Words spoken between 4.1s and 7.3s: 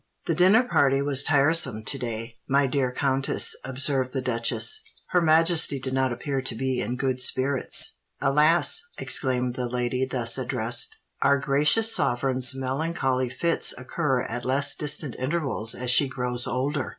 the duchess: "her Majesty did not appear to be in good